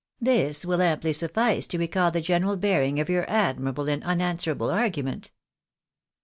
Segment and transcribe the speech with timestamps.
[0.19, 5.31] This will amply sufiice to recall the general bearing of your admirable and unanswerable argument."